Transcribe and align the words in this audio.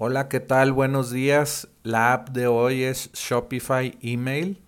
Hola, 0.00 0.28
¿qué 0.28 0.38
tal? 0.38 0.72
Buenos 0.72 1.10
días. 1.10 1.66
La 1.82 2.12
app 2.12 2.28
de 2.28 2.46
hoy 2.46 2.84
es 2.84 3.10
Shopify 3.14 3.98
Email 4.00 4.62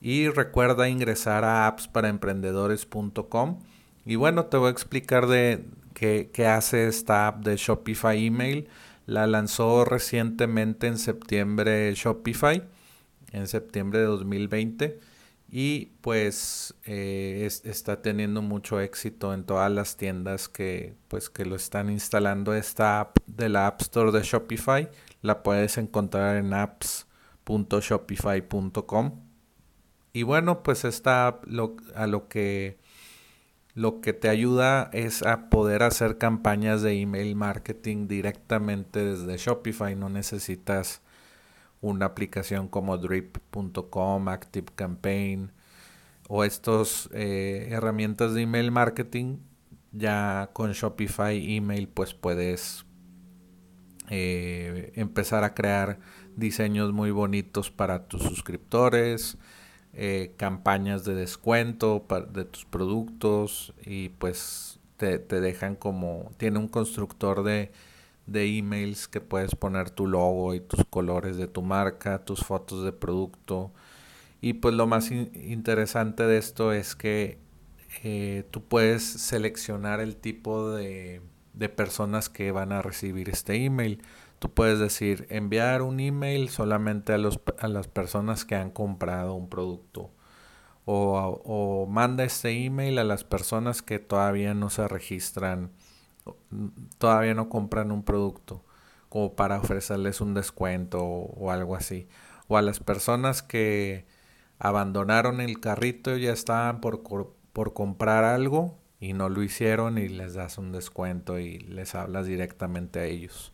y 0.00 0.26
recuerda 0.28 0.88
ingresar 0.88 1.44
a 1.44 1.68
appsparaemprendedores.com 1.68 3.60
y 4.04 4.16
bueno, 4.16 4.46
te 4.46 4.56
voy 4.56 4.66
a 4.66 4.72
explicar 4.72 5.28
de 5.28 5.66
qué, 5.94 6.46
hace 6.48 6.88
esta 6.88 7.28
app 7.28 7.44
de 7.44 7.56
Shopify 7.56 8.26
Email. 8.26 8.66
La 9.06 9.28
lanzó 9.28 9.84
recientemente 9.84 10.88
en 10.88 10.98
septiembre 10.98 11.94
Shopify, 11.94 12.64
en 13.30 13.46
septiembre 13.46 14.00
de 14.00 14.06
2020 14.06 14.98
y 15.48 15.92
pues 16.00 16.74
eh, 16.86 17.48
está 17.62 18.02
teniendo 18.02 18.42
mucho 18.42 18.80
éxito 18.80 19.32
en 19.32 19.44
todas 19.44 19.70
las 19.70 19.96
tiendas 19.96 20.48
que 20.48 20.96
pues 21.06 21.30
que 21.30 21.44
lo 21.44 21.54
están 21.54 21.88
instalando 21.88 22.52
esta 22.52 22.98
app 22.98 23.18
de 23.36 23.48
la 23.48 23.66
App 23.66 23.82
Store 23.82 24.12
de 24.12 24.22
Shopify. 24.22 24.88
La 25.22 25.42
puedes 25.42 25.76
encontrar 25.78 26.36
en 26.36 26.54
apps.shopify.com 26.54 29.22
y 30.12 30.22
bueno 30.22 30.62
pues 30.62 30.84
esta 30.86 31.26
app 31.26 31.44
a 31.94 32.06
lo 32.06 32.28
que 32.28 32.78
lo 33.74 34.00
que 34.00 34.14
te 34.14 34.30
ayuda 34.30 34.88
es 34.94 35.22
a 35.22 35.50
poder 35.50 35.82
hacer 35.82 36.16
campañas 36.16 36.80
de 36.80 36.98
email 36.98 37.36
marketing 37.36 38.08
directamente 38.08 39.04
desde 39.04 39.36
Shopify. 39.36 39.94
No 39.94 40.08
necesitas 40.08 41.02
una 41.82 42.06
aplicación 42.06 42.68
como 42.68 42.96
drip.com, 42.96 44.28
ActiveCampaign 44.28 45.52
o 46.28 46.44
estas 46.44 47.10
eh, 47.12 47.68
herramientas 47.70 48.32
de 48.32 48.40
email 48.40 48.70
marketing, 48.70 49.40
ya 49.92 50.48
con 50.54 50.72
Shopify 50.72 51.56
Email 51.56 51.88
pues 51.88 52.14
puedes 52.14 52.85
eh, 54.10 54.92
empezar 54.96 55.44
a 55.44 55.54
crear 55.54 55.98
diseños 56.36 56.92
muy 56.92 57.10
bonitos 57.10 57.70
para 57.70 58.06
tus 58.08 58.22
suscriptores, 58.22 59.38
eh, 59.94 60.32
campañas 60.36 61.04
de 61.04 61.14
descuento 61.14 62.04
de 62.32 62.44
tus 62.44 62.64
productos 62.64 63.74
y 63.84 64.10
pues 64.10 64.78
te, 64.96 65.18
te 65.18 65.40
dejan 65.40 65.76
como, 65.76 66.30
tiene 66.38 66.58
un 66.58 66.68
constructor 66.68 67.42
de 67.42 67.70
de 68.26 68.58
emails 68.58 69.08
que 69.08 69.20
puedes 69.20 69.54
poner 69.54 69.90
tu 69.90 70.06
logo 70.06 70.54
y 70.54 70.60
tus 70.60 70.84
colores 70.90 71.36
de 71.36 71.46
tu 71.46 71.62
marca, 71.62 72.24
tus 72.24 72.40
fotos 72.40 72.84
de 72.84 72.92
producto. 72.92 73.72
Y 74.40 74.54
pues 74.54 74.74
lo 74.74 74.86
más 74.86 75.10
interesante 75.10 76.24
de 76.24 76.38
esto 76.38 76.72
es 76.72 76.94
que 76.94 77.38
eh, 78.02 78.44
tú 78.50 78.62
puedes 78.62 79.04
seleccionar 79.04 80.00
el 80.00 80.16
tipo 80.16 80.70
de, 80.72 81.22
de 81.56 81.68
personas 81.68 82.28
que 82.28 82.52
van 82.52 82.72
a 82.72 82.82
recibir 82.82 83.28
este 83.28 83.64
email. 83.64 84.02
Tú 84.38 84.52
puedes 84.52 84.78
decir 84.78 85.26
enviar 85.30 85.82
un 85.82 85.98
email 85.98 86.48
solamente 86.48 87.12
a, 87.12 87.18
los, 87.18 87.40
a 87.58 87.68
las 87.68 87.88
personas 87.88 88.44
que 88.44 88.54
han 88.54 88.70
comprado 88.70 89.34
un 89.34 89.48
producto. 89.48 90.12
O, 90.84 91.42
o 91.44 91.86
manda 91.86 92.22
este 92.22 92.64
email 92.64 92.98
a 92.98 93.04
las 93.04 93.24
personas 93.24 93.82
que 93.82 93.98
todavía 93.98 94.54
no 94.54 94.70
se 94.70 94.86
registran 94.86 95.72
todavía 96.98 97.34
no 97.34 97.48
compran 97.48 97.92
un 97.92 98.02
producto 98.02 98.64
como 99.08 99.34
para 99.34 99.58
ofrecerles 99.58 100.20
un 100.20 100.34
descuento 100.34 101.04
o, 101.04 101.50
algo 101.50 101.76
así. 101.76 102.08
O 102.48 102.56
a 102.56 102.62
las 102.62 102.80
personas 102.80 103.42
que 103.42 104.06
abandonaron 104.58 105.40
el 105.40 105.60
carrito 105.60 106.16
y 106.16 106.22
ya 106.22 106.32
estaban 106.32 106.80
por, 106.80 107.02
por 107.52 107.72
comprar 107.72 108.24
algo 108.24 108.78
y 109.00 109.12
no 109.12 109.28
lo 109.28 109.42
hicieron 109.42 109.98
y 109.98 110.08
les 110.08 110.34
das 110.34 110.58
un 110.58 110.72
descuento 110.72 111.38
y 111.38 111.58
les 111.58 111.94
hablas 111.94 112.26
directamente 112.26 113.00
a 113.00 113.04
ellos. 113.04 113.52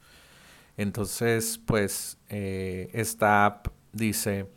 Entonces, 0.77 1.61
pues 1.65 2.19
eh, 2.29 2.91
esta 2.93 3.47
app 3.47 3.69
dice, 3.93 4.49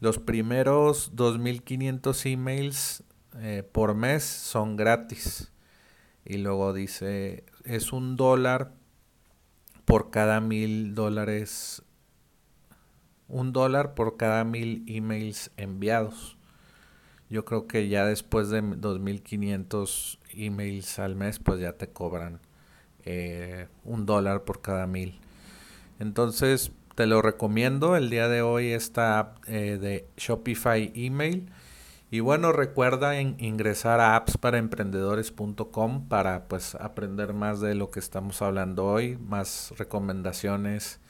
los 0.00 0.18
primeros 0.18 1.14
2.500 1.14 2.32
emails 2.32 3.04
eh, 3.38 3.62
por 3.70 3.94
mes 3.94 4.24
son 4.24 4.76
gratis. 4.76 5.52
Y 6.24 6.38
luego 6.38 6.72
dice, 6.72 7.44
es 7.64 7.92
un 7.92 8.16
dólar 8.16 8.72
por 9.84 10.10
cada 10.10 10.40
mil 10.40 10.94
dólares, 10.94 11.82
un 13.28 13.52
dólar 13.52 13.94
por 13.94 14.16
cada 14.16 14.44
mil 14.44 14.84
emails 14.86 15.50
enviados. 15.56 16.36
Yo 17.28 17.44
creo 17.44 17.66
que 17.66 17.88
ya 17.88 18.04
después 18.04 18.50
de 18.50 18.62
2.500 18.62 20.18
emails 20.36 20.98
al 20.98 21.16
mes, 21.16 21.38
pues 21.38 21.60
ya 21.60 21.72
te 21.72 21.88
cobran 21.88 22.40
eh, 23.04 23.68
un 23.84 24.06
dólar 24.06 24.44
por 24.44 24.60
cada 24.60 24.86
mil. 24.86 25.18
Entonces, 25.98 26.72
te 26.94 27.06
lo 27.06 27.22
recomiendo. 27.22 27.96
El 27.96 28.10
día 28.10 28.28
de 28.28 28.42
hoy 28.42 28.68
está 28.68 29.34
eh, 29.46 29.78
de 29.80 30.06
Shopify 30.16 30.92
Email. 30.94 31.50
Y 32.10 32.20
bueno, 32.20 32.52
recuerda 32.52 33.18
ingresar 33.20 34.00
a 34.00 34.16
appsparaemprendedores.com 34.16 36.08
para 36.08 36.46
pues 36.46 36.74
aprender 36.74 37.32
más 37.32 37.60
de 37.60 37.74
lo 37.74 37.90
que 37.90 38.00
estamos 38.00 38.42
hablando 38.42 38.84
hoy, 38.84 39.16
más 39.16 39.72
recomendaciones 39.78 41.00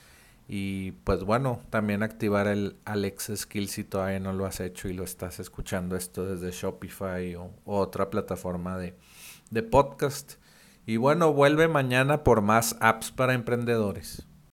y 0.48 0.92
pues 0.92 1.25
bueno, 1.25 1.60
también 1.70 2.03
activar 2.03 2.47
el 2.47 2.76
Alex 2.84 3.32
Skill 3.36 3.69
si 3.69 3.84
todavía 3.84 4.20
no 4.20 4.32
lo 4.32 4.47
has 4.47 4.60
hecho 4.60 4.88
y 4.88 4.92
lo 4.92 5.04
estás 5.04 5.41
escuchando 5.41 5.97
esto 5.97 6.26
desde 6.26 6.50
Shopify 6.50 7.36
o, 7.36 7.50
otra 7.64 8.10
plataforma 8.10 8.76
de, 8.76 8.97
de 9.50 9.62
podcast. 9.62 10.34
Y 10.84 10.97
bueno, 10.97 11.32
vuelve 11.32 11.69
mañana 11.69 12.25
por 12.25 12.42
más 12.42 12.76
apps 12.80 13.12
para 13.12 13.34
emprendedores. 13.34 14.26